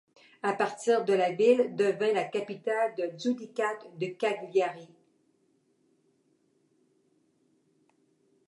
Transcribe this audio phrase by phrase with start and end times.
[0.41, 4.89] À partir du la ville devint la capitale du Judicat de Cagliari.